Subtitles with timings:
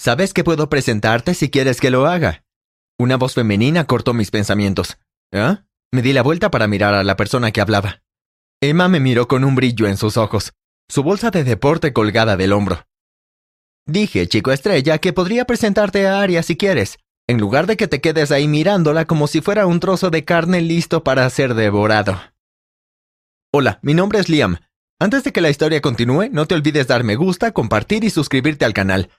[0.00, 2.42] Sabes que puedo presentarte si quieres que lo haga.
[2.98, 4.96] Una voz femenina cortó mis pensamientos.
[5.30, 5.66] ¿Ah?
[5.92, 8.02] Me di la vuelta para mirar a la persona que hablaba.
[8.62, 10.54] Emma me miró con un brillo en sus ojos,
[10.88, 12.86] su bolsa de deporte colgada del hombro.
[13.84, 16.98] Dije, chico estrella, que podría presentarte a Aria si quieres,
[17.28, 20.62] en lugar de que te quedes ahí mirándola como si fuera un trozo de carne
[20.62, 22.18] listo para ser devorado.
[23.52, 24.60] Hola, mi nombre es Liam.
[24.98, 28.64] Antes de que la historia continúe, no te olvides dar me gusta, compartir y suscribirte
[28.64, 29.10] al canal.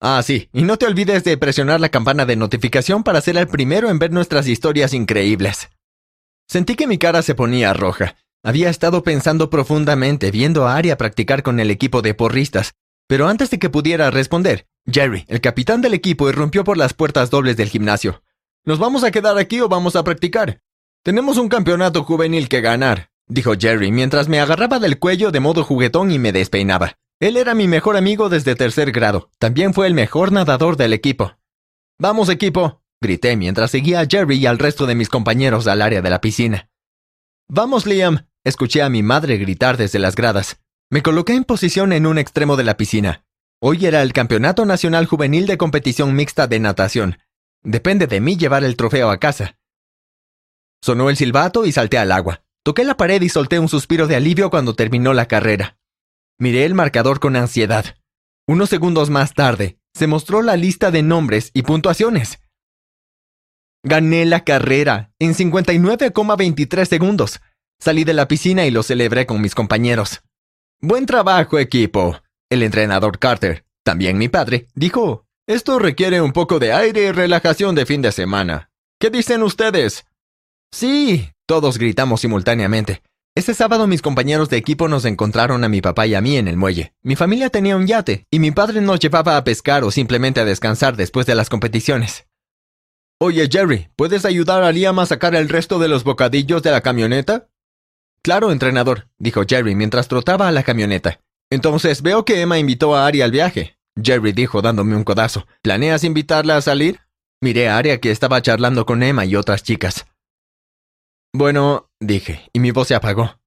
[0.00, 3.48] Ah, sí, y no te olvides de presionar la campana de notificación para ser el
[3.48, 5.70] primero en ver nuestras historias increíbles.
[6.48, 8.16] Sentí que mi cara se ponía roja.
[8.44, 12.74] Había estado pensando profundamente viendo a Aria practicar con el equipo de porristas,
[13.08, 17.30] pero antes de que pudiera responder, Jerry, el capitán del equipo, irrumpió por las puertas
[17.30, 18.22] dobles del gimnasio.
[18.64, 20.60] ¿Nos vamos a quedar aquí o vamos a practicar?
[21.02, 25.64] Tenemos un campeonato juvenil que ganar, dijo Jerry mientras me agarraba del cuello de modo
[25.64, 26.98] juguetón y me despeinaba.
[27.18, 29.30] Él era mi mejor amigo desde tercer grado.
[29.38, 31.38] También fue el mejor nadador del equipo.
[31.98, 36.02] Vamos, equipo, grité mientras seguía a Jerry y al resto de mis compañeros al área
[36.02, 36.68] de la piscina.
[37.48, 40.60] Vamos, Liam, escuché a mi madre gritar desde las gradas.
[40.90, 43.24] Me coloqué en posición en un extremo de la piscina.
[43.60, 47.18] Hoy era el Campeonato Nacional Juvenil de Competición Mixta de Natación.
[47.62, 49.58] Depende de mí llevar el trofeo a casa.
[50.82, 52.42] Sonó el silbato y salté al agua.
[52.62, 55.75] Toqué la pared y solté un suspiro de alivio cuando terminó la carrera.
[56.38, 57.96] Miré el marcador con ansiedad.
[58.46, 62.38] Unos segundos más tarde, se mostró la lista de nombres y puntuaciones.
[63.82, 67.40] Gané la carrera en 59,23 segundos.
[67.80, 70.22] Salí de la piscina y lo celebré con mis compañeros.
[70.80, 72.20] Buen trabajo, equipo.
[72.50, 77.74] El entrenador Carter, también mi padre, dijo, esto requiere un poco de aire y relajación
[77.74, 78.70] de fin de semana.
[79.00, 80.04] ¿Qué dicen ustedes?
[80.72, 83.02] Sí, todos gritamos simultáneamente.
[83.36, 86.48] Ese sábado mis compañeros de equipo nos encontraron a mi papá y a mí en
[86.48, 86.94] el muelle.
[87.02, 90.46] Mi familia tenía un yate, y mi padre nos llevaba a pescar o simplemente a
[90.46, 92.26] descansar después de las competiciones.
[93.20, 96.80] Oye, Jerry, ¿puedes ayudar a Liam a sacar el resto de los bocadillos de la
[96.80, 97.50] camioneta?
[98.22, 101.20] Claro, entrenador, dijo Jerry mientras trotaba a la camioneta.
[101.50, 103.76] Entonces veo que Emma invitó a Aria al viaje.
[104.02, 105.46] Jerry dijo dándome un codazo.
[105.60, 107.00] ¿Planeas invitarla a salir?
[107.42, 110.06] Miré a Aria que estaba charlando con Emma y otras chicas.
[111.34, 113.38] Bueno, dije, y mi voz se apagó.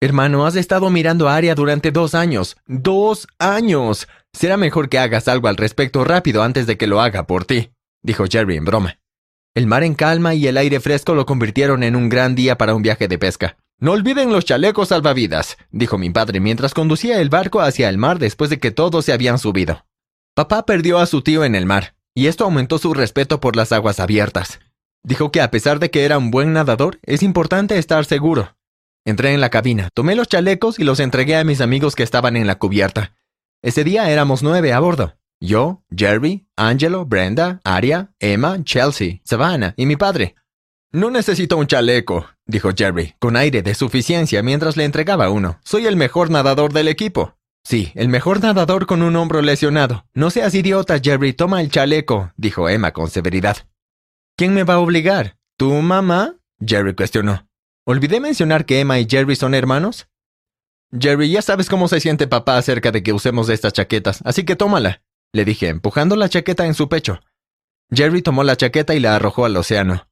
[0.00, 2.56] Hermano, has estado mirando a Aria durante dos años.
[2.66, 4.06] ¡Dos años!
[4.32, 7.70] Será mejor que hagas algo al respecto rápido antes de que lo haga por ti,
[8.02, 8.98] dijo Jerry en broma.
[9.54, 12.74] El mar en calma y el aire fresco lo convirtieron en un gran día para
[12.74, 13.56] un viaje de pesca.
[13.78, 18.18] No olviden los chalecos salvavidas, dijo mi padre mientras conducía el barco hacia el mar
[18.18, 19.86] después de que todos se habían subido.
[20.34, 23.72] Papá perdió a su tío en el mar, y esto aumentó su respeto por las
[23.72, 24.60] aguas abiertas.
[25.04, 28.56] Dijo que a pesar de que era un buen nadador, es importante estar seguro.
[29.04, 32.36] Entré en la cabina, tomé los chalecos y los entregué a mis amigos que estaban
[32.36, 33.12] en la cubierta.
[33.62, 35.14] Ese día éramos nueve a bordo.
[35.40, 40.36] Yo, Jerry, Angelo, Brenda, Aria, Emma, Chelsea, Savannah y mi padre.
[40.90, 45.58] No necesito un chaleco, dijo Jerry, con aire de suficiencia mientras le entregaba uno.
[45.64, 47.36] Soy el mejor nadador del equipo.
[47.62, 50.06] Sí, el mejor nadador con un hombro lesionado.
[50.14, 53.58] No seas idiota, Jerry, toma el chaleco, dijo Emma con severidad.
[54.36, 55.38] ¿Quién me va a obligar?
[55.56, 56.34] ¿Tu mamá?
[56.60, 57.46] Jerry cuestionó.
[57.86, 60.08] ¿Olvidé mencionar que Emma y Jerry son hermanos?
[60.98, 64.56] Jerry, ya sabes cómo se siente papá acerca de que usemos estas chaquetas, así que
[64.56, 65.02] tómala,
[65.32, 67.20] le dije, empujando la chaqueta en su pecho.
[67.92, 70.08] Jerry tomó la chaqueta y la arrojó al océano.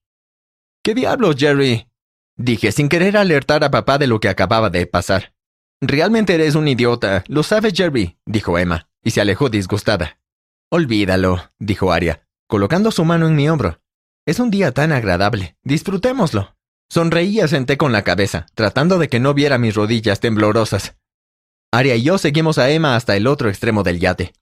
[0.84, 1.88] ¿Qué diablos, Jerry?
[2.36, 5.34] Dije sin querer alertar a papá de lo que acababa de pasar.
[5.80, 10.20] Realmente eres un idiota, lo sabes, Jerry, dijo Emma, y se alejó disgustada.
[10.70, 13.81] Olvídalo, dijo Aria, colocando su mano en mi hombro.
[14.24, 15.56] Es un día tan agradable.
[15.64, 16.54] Disfrutémoslo.
[16.88, 20.94] Sonreí y senté con la cabeza, tratando de que no viera mis rodillas temblorosas.
[21.72, 24.32] Aria y yo seguimos a Emma hasta el otro extremo del yate.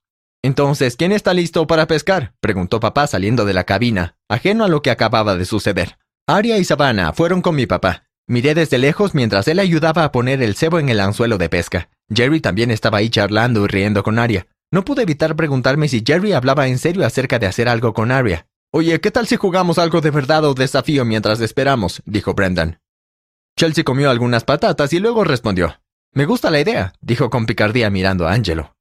[0.43, 2.35] Entonces, ¿quién está listo para pescar?
[2.41, 5.97] preguntó papá saliendo de la cabina, ajeno a lo que acababa de suceder.
[6.27, 8.05] Aria y Savannah fueron con mi papá.
[8.27, 11.89] Miré desde lejos mientras él ayudaba a poner el cebo en el anzuelo de pesca.
[12.13, 14.47] Jerry también estaba ahí charlando y riendo con Aria.
[14.71, 18.47] No pude evitar preguntarme si Jerry hablaba en serio acerca de hacer algo con Aria.
[18.73, 22.03] Oye, ¿qué tal si jugamos algo de verdad o desafío mientras esperamos?
[22.05, 22.81] dijo Brendan.
[23.57, 25.81] Chelsea comió algunas patatas y luego respondió.
[26.13, 28.77] Me gusta la idea, dijo con picardía mirando a Angelo.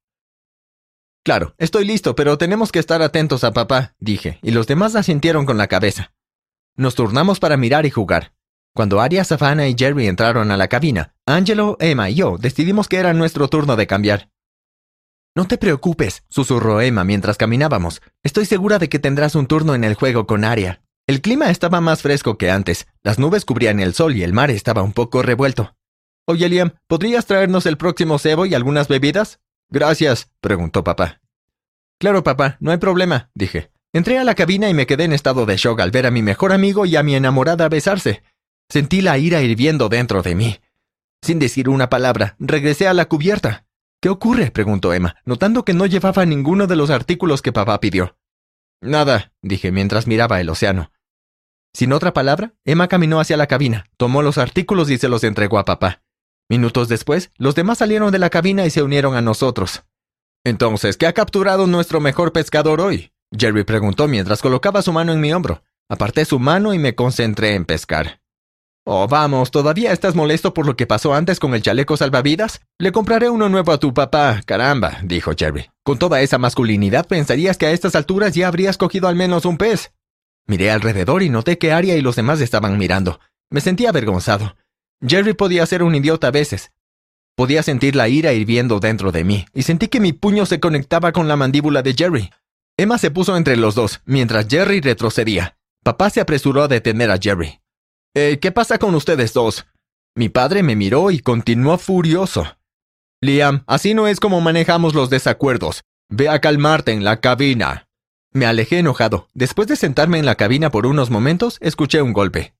[1.24, 5.44] Claro, estoy listo, pero tenemos que estar atentos a papá, dije, y los demás asintieron
[5.44, 6.12] con la cabeza.
[6.76, 8.32] Nos turnamos para mirar y jugar.
[8.72, 12.98] Cuando Aria, Savannah y Jerry entraron a la cabina, Angelo, Emma y yo decidimos que
[12.98, 14.30] era nuestro turno de cambiar.
[15.36, 18.02] No te preocupes, susurró Emma mientras caminábamos.
[18.24, 20.82] Estoy segura de que tendrás un turno en el juego con Aria.
[21.06, 22.88] El clima estaba más fresco que antes.
[23.02, 25.76] Las nubes cubrían el sol y el mar estaba un poco revuelto.
[26.26, 29.40] Oye, Liam, ¿podrías traernos el próximo cebo y algunas bebidas?
[29.70, 31.20] Gracias, preguntó papá.
[31.98, 33.70] Claro, papá, no hay problema, dije.
[33.92, 36.22] Entré a la cabina y me quedé en estado de shock al ver a mi
[36.22, 38.22] mejor amigo y a mi enamorada besarse.
[38.68, 40.60] Sentí la ira hirviendo dentro de mí.
[41.22, 43.66] Sin decir una palabra, regresé a la cubierta.
[44.00, 44.50] ¿Qué ocurre?
[44.50, 48.16] preguntó Emma, notando que no llevaba ninguno de los artículos que papá pidió.
[48.80, 50.90] Nada, dije mientras miraba el océano.
[51.74, 55.58] Sin otra palabra, Emma caminó hacia la cabina, tomó los artículos y se los entregó
[55.58, 56.02] a papá.
[56.48, 59.84] Minutos después, los demás salieron de la cabina y se unieron a nosotros.
[60.44, 63.12] Entonces, ¿qué ha capturado nuestro mejor pescador hoy?
[63.36, 65.62] Jerry preguntó mientras colocaba su mano en mi hombro.
[65.88, 68.19] Aparté su mano y me concentré en pescar.
[68.92, 72.60] Oh, vamos, ¿todavía estás molesto por lo que pasó antes con el chaleco salvavidas?
[72.76, 75.70] Le compraré uno nuevo a tu papá, caramba, dijo Jerry.
[75.84, 79.58] Con toda esa masculinidad pensarías que a estas alturas ya habrías cogido al menos un
[79.58, 79.92] pez.
[80.48, 83.20] Miré alrededor y noté que Aria y los demás estaban mirando.
[83.48, 84.56] Me sentí avergonzado.
[85.06, 86.72] Jerry podía ser un idiota a veces.
[87.36, 91.12] Podía sentir la ira hirviendo dentro de mí, y sentí que mi puño se conectaba
[91.12, 92.32] con la mandíbula de Jerry.
[92.76, 95.56] Emma se puso entre los dos, mientras Jerry retrocedía.
[95.84, 97.59] Papá se apresuró a detener a Jerry.
[98.14, 99.66] Eh, ¿Qué pasa con ustedes dos?
[100.16, 102.44] Mi padre me miró y continuó furioso.
[103.22, 105.84] Liam, así no es como manejamos los desacuerdos.
[106.08, 107.86] Ve a calmarte en la cabina.
[108.32, 109.28] Me alejé enojado.
[109.34, 112.54] Después de sentarme en la cabina por unos momentos, escuché un golpe.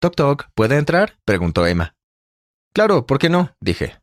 [0.00, 1.18] Toc toc, ¿puede entrar?
[1.24, 1.94] preguntó Emma.
[2.74, 3.52] Claro, ¿por qué no?
[3.60, 3.98] dije.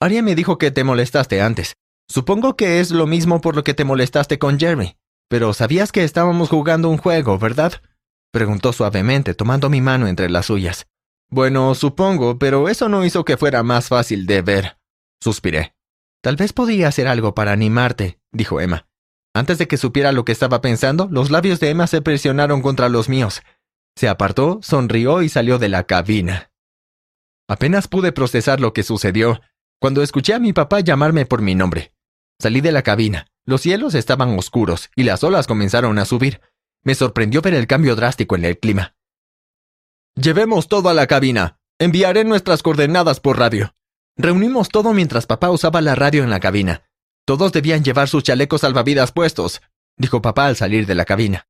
[0.00, 1.74] Aria me dijo que te molestaste antes.
[2.08, 4.96] Supongo que es lo mismo por lo que te molestaste con Jerry.
[5.28, 7.74] Pero sabías que estábamos jugando un juego, ¿verdad?
[8.32, 10.86] Preguntó suavemente, tomando mi mano entre las suyas.
[11.30, 14.78] Bueno, supongo, pero eso no hizo que fuera más fácil de ver.
[15.22, 15.74] Suspiré.
[16.22, 18.86] Tal vez podía hacer algo para animarte, dijo Emma.
[19.34, 22.88] Antes de que supiera lo que estaba pensando, los labios de Emma se presionaron contra
[22.88, 23.42] los míos.
[23.96, 26.50] Se apartó, sonrió y salió de la cabina.
[27.48, 29.40] Apenas pude procesar lo que sucedió
[29.80, 31.92] cuando escuché a mi papá llamarme por mi nombre.
[32.40, 33.26] Salí de la cabina.
[33.46, 36.40] Los cielos estaban oscuros y las olas comenzaron a subir.
[36.88, 38.94] Me sorprendió ver el cambio drástico en el clima.
[40.14, 41.60] Llevemos todo a la cabina.
[41.78, 43.74] Enviaré nuestras coordenadas por radio.
[44.16, 46.88] Reunimos todo mientras papá usaba la radio en la cabina.
[47.26, 49.60] Todos debían llevar sus chalecos salvavidas puestos,
[49.98, 51.46] dijo papá al salir de la cabina.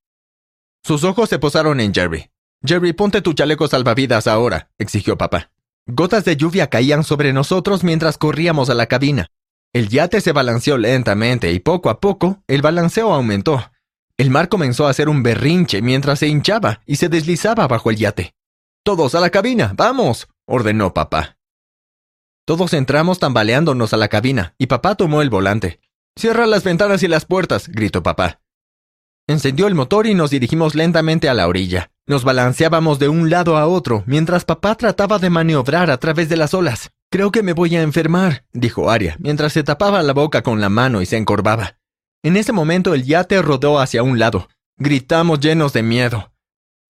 [0.82, 2.32] Sus ojos se posaron en Jerry.
[2.67, 5.52] Jerry, ponte tu chaleco salvavidas ahora, exigió papá.
[5.87, 9.29] Gotas de lluvia caían sobre nosotros mientras corríamos a la cabina.
[9.73, 13.70] El yate se balanceó lentamente y poco a poco el balanceo aumentó.
[14.19, 17.97] El mar comenzó a hacer un berrinche mientras se hinchaba y se deslizaba bajo el
[17.99, 18.35] yate.
[18.85, 21.38] Todos a la cabina, vamos, ordenó papá.
[22.44, 25.79] Todos entramos tambaleándonos a la cabina y papá tomó el volante.
[26.19, 28.41] Cierra las ventanas y las puertas, gritó papá.
[29.29, 31.93] Encendió el motor y nos dirigimos lentamente a la orilla.
[32.09, 36.37] Nos balanceábamos de un lado a otro mientras papá trataba de maniobrar a través de
[36.37, 36.91] las olas.
[37.09, 40.70] Creo que me voy a enfermar, dijo Aria, mientras se tapaba la boca con la
[40.70, 41.78] mano y se encorvaba.
[42.29, 44.51] En ese momento el yate rodó hacia un lado.
[44.77, 46.31] Gritamos llenos de miedo.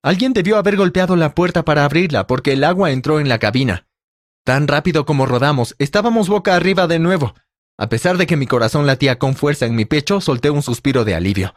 [0.02, 3.87] Alguien debió haber golpeado la puerta para abrirla porque el agua entró en la cabina.
[4.44, 7.37] Tan rápido como rodamos, estábamos boca arriba de nuevo.
[7.79, 11.05] A pesar de que mi corazón latía con fuerza en mi pecho, solté un suspiro
[11.05, 11.55] de alivio.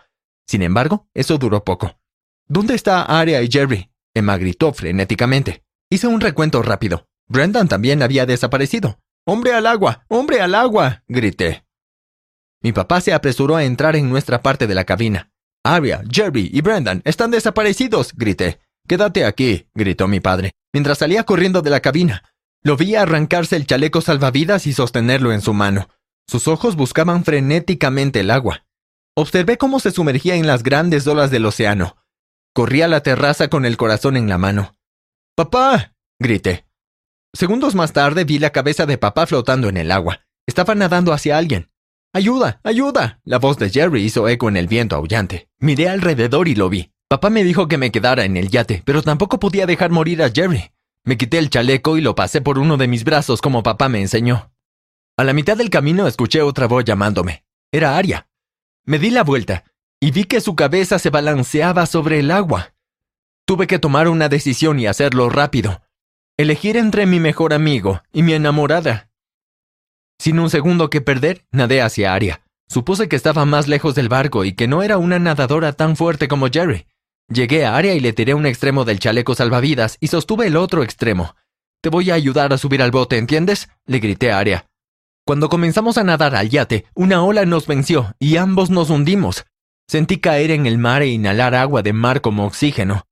[0.48, 2.00] Sin embargo, eso duró poco.
[2.48, 3.90] ¿Dónde está Aria y Jerry?
[4.14, 5.64] Emma gritó frenéticamente.
[5.90, 7.08] Hice un recuento rápido.
[7.28, 9.00] Brendan también había desaparecido.
[9.26, 10.06] ¡Hombre al agua!
[10.08, 11.04] ¡Hombre al agua!
[11.08, 11.66] grité.
[12.62, 15.32] Mi papá se apresuró a entrar en nuestra parte de la cabina.
[15.64, 18.60] Aria, Jerry y Brendan están desaparecidos, grité.
[18.88, 22.24] Quédate aquí, gritó mi padre, mientras salía corriendo de la cabina.
[22.64, 25.90] Lo vi arrancarse el chaleco salvavidas y sostenerlo en su mano.
[26.28, 28.66] Sus ojos buscaban frenéticamente el agua.
[29.16, 31.98] Observé cómo se sumergía en las grandes olas del océano.
[32.54, 34.78] Corrí a la terraza con el corazón en la mano.
[35.36, 35.94] ¡Papá!
[36.20, 36.66] grité.
[37.34, 40.22] Segundos más tarde vi la cabeza de papá flotando en el agua.
[40.46, 41.71] Estaba nadando hacia alguien.
[42.14, 42.60] ¡Ayuda!
[42.64, 43.22] ¡Ayuda!
[43.24, 45.48] La voz de Jerry hizo eco en el viento aullante.
[45.60, 46.92] Miré alrededor y lo vi.
[47.08, 50.30] Papá me dijo que me quedara en el yate, pero tampoco podía dejar morir a
[50.30, 50.72] Jerry.
[51.06, 54.02] Me quité el chaleco y lo pasé por uno de mis brazos como papá me
[54.02, 54.52] enseñó.
[55.18, 57.46] A la mitad del camino escuché otra voz llamándome.
[57.72, 58.28] Era Aria.
[58.86, 59.64] Me di la vuelta
[60.02, 62.74] y vi que su cabeza se balanceaba sobre el agua.
[63.46, 65.82] Tuve que tomar una decisión y hacerlo rápido.
[66.38, 69.11] Elegir entre mi mejor amigo y mi enamorada.
[70.22, 72.44] Sin un segundo que perder, nadé hacia Aria.
[72.70, 76.28] Supuse que estaba más lejos del barco y que no era una nadadora tan fuerte
[76.28, 76.86] como Jerry.
[77.28, 80.84] Llegué a Aria y le tiré un extremo del chaleco salvavidas y sostuve el otro
[80.84, 81.36] extremo.
[81.82, 83.70] Te voy a ayudar a subir al bote, ¿entiendes?
[83.88, 84.68] le grité a Aria.
[85.26, 89.48] Cuando comenzamos a nadar al yate, una ola nos venció y ambos nos hundimos.
[89.90, 93.08] Sentí caer en el mar e inhalar agua de mar como oxígeno.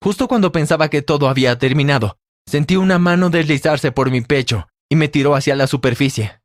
[0.00, 4.94] Justo cuando pensaba que todo había terminado, Sentí una mano deslizarse por mi pecho y
[4.94, 6.41] me tiró hacia la superficie.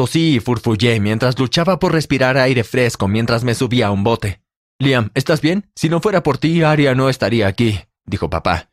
[0.00, 4.40] Tosí y furfullé mientras luchaba por respirar aire fresco mientras me subía a un bote.
[4.78, 5.70] Liam, ¿estás bien?
[5.74, 8.70] Si no fuera por ti, Aria no estaría aquí, dijo papá.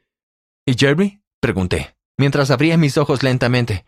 [0.65, 1.21] ¿Y Jerry?
[1.41, 3.83] pregunté, mientras abría mis ojos lentamente.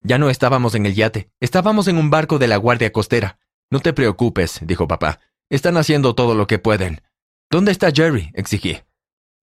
[0.00, 3.38] Ya no estábamos en el yate, estábamos en un barco de la Guardia Costera.
[3.70, 5.20] No te preocupes, dijo papá.
[5.50, 7.02] Están haciendo todo lo que pueden.
[7.50, 8.30] ¿Dónde está Jerry?
[8.32, 8.78] exigí.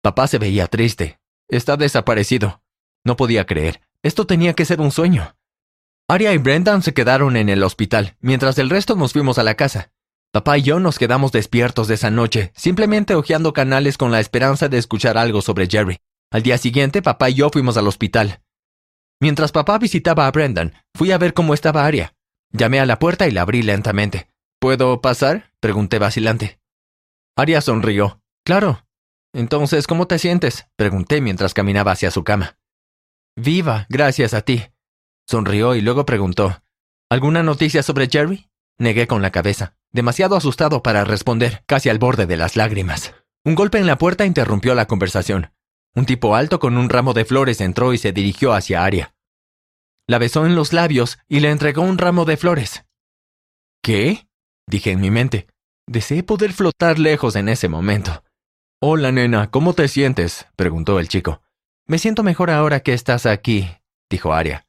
[0.02, 1.18] Papá se veía triste.
[1.48, 2.62] Está desaparecido.
[3.02, 3.80] No podía creer.
[4.04, 5.34] Esto tenía que ser un sueño.
[6.06, 9.54] Aria y Brendan se quedaron en el hospital, mientras el resto nos fuimos a la
[9.54, 9.90] casa.
[10.32, 14.68] Papá y yo nos quedamos despiertos de esa noche, simplemente hojeando canales con la esperanza
[14.68, 15.98] de escuchar algo sobre Jerry.
[16.30, 18.42] Al día siguiente, papá y yo fuimos al hospital.
[19.18, 22.14] Mientras papá visitaba a Brendan, fui a ver cómo estaba Aria.
[22.50, 24.28] Llamé a la puerta y la abrí lentamente.
[24.60, 25.52] ¿Puedo pasar?
[25.60, 26.60] pregunté vacilante.
[27.34, 28.20] Aria sonrió.
[28.44, 28.84] Claro.
[29.32, 30.66] Entonces, ¿cómo te sientes?
[30.76, 32.58] pregunté mientras caminaba hacia su cama.
[33.36, 34.64] Viva, gracias a ti.
[35.28, 36.62] Sonrió y luego preguntó.
[37.10, 38.48] ¿Alguna noticia sobre Jerry?
[38.78, 43.14] Negué con la cabeza demasiado asustado para responder, casi al borde de las lágrimas.
[43.44, 45.52] Un golpe en la puerta interrumpió la conversación.
[45.94, 49.14] Un tipo alto con un ramo de flores entró y se dirigió hacia Aria.
[50.08, 52.84] La besó en los labios y le entregó un ramo de flores.
[53.82, 54.26] ¿Qué?
[54.66, 55.46] dije en mi mente.
[55.86, 58.24] Deseé poder flotar lejos en ese momento.
[58.82, 60.48] Hola, nena, ¿cómo te sientes?
[60.56, 61.40] preguntó el chico.
[61.86, 63.68] Me siento mejor ahora que estás aquí,
[64.10, 64.63] dijo Aria.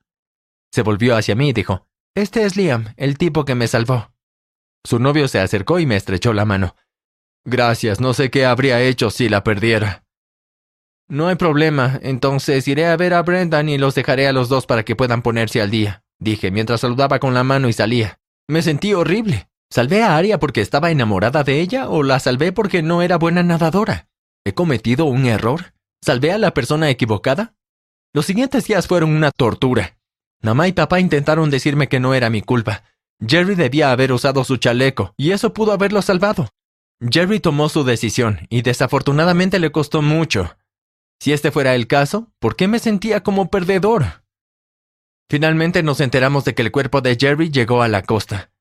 [0.76, 4.12] Se volvió hacia mí y dijo, Este es Liam, el tipo que me salvó.
[4.84, 6.76] Su novio se acercó y me estrechó la mano.
[7.46, 10.04] Gracias, no sé qué habría hecho si la perdiera.
[11.08, 14.66] No hay problema, entonces iré a ver a Brendan y los dejaré a los dos
[14.66, 18.20] para que puedan ponerse al día, dije mientras saludaba con la mano y salía.
[18.50, 19.48] Me sentí horrible.
[19.72, 23.44] ¿Salvé a Aria porque estaba enamorada de ella o la salvé porque no era buena
[23.44, 24.10] nadadora?
[24.44, 25.74] ¿He cometido un error?
[26.04, 27.56] ¿Salvé a la persona equivocada?
[28.14, 29.96] Los siguientes días fueron una tortura.
[30.42, 32.84] Mamá y papá intentaron decirme que no era mi culpa,
[33.26, 36.50] Jerry debía haber usado su chaleco, y eso pudo haberlo salvado.
[37.02, 40.58] Jerry tomó su decisión, y desafortunadamente le costó mucho.
[41.20, 44.24] Si este fuera el caso, ¿por qué me sentía como perdedor?
[45.30, 48.52] Finalmente nos enteramos de que el cuerpo de Jerry llegó a la costa.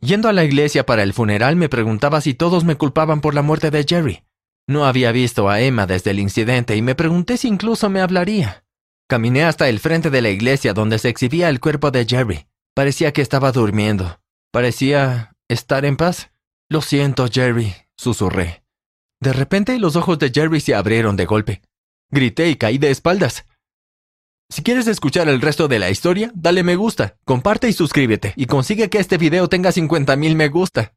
[0.00, 3.42] Yendo a la iglesia para el funeral me preguntaba si todos me culpaban por la
[3.42, 4.24] muerte de Jerry.
[4.68, 8.65] No había visto a Emma desde el incidente y me pregunté si incluso me hablaría.
[9.08, 12.48] Caminé hasta el frente de la iglesia donde se exhibía el cuerpo de Jerry.
[12.74, 14.20] Parecía que estaba durmiendo.
[14.50, 16.32] Parecía estar en paz.
[16.68, 18.64] Lo siento, Jerry, susurré.
[19.20, 21.62] De repente los ojos de Jerry se abrieron de golpe.
[22.10, 23.46] Grité y caí de espaldas.
[24.50, 28.46] Si quieres escuchar el resto de la historia, dale me gusta, comparte y suscríbete, y
[28.46, 30.95] consigue que este video tenga 50.000 me gusta.